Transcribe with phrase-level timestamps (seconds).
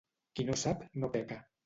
[0.39, 1.39] Qui no sap, no peca.